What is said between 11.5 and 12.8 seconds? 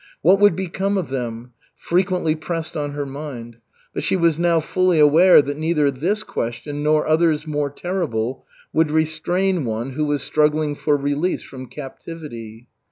captivity.